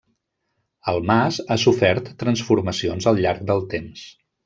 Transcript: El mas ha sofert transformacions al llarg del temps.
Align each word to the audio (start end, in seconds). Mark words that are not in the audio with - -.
El 0.93 0.97
mas 1.09 1.37
ha 1.47 1.59
sofert 1.65 2.09
transformacions 2.25 3.11
al 3.13 3.25
llarg 3.27 3.49
del 3.53 3.67
temps. 3.79 4.13